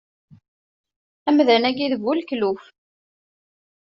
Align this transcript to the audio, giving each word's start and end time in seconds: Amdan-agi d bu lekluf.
Amdan-agi 1.29 1.87
d 1.91 1.93
bu 2.03 2.11
lekluf. 2.17 2.63